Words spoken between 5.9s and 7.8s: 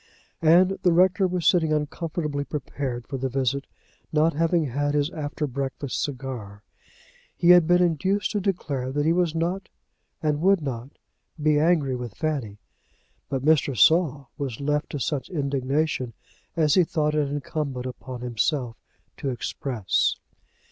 cigar. He had